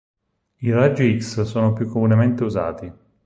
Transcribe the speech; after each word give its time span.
I 0.63 0.71
raggi 0.71 1.17
X 1.21 1.43
sono 1.43 1.73
più 1.73 1.87
comunemente 1.87 2.43
usati. 2.43 2.91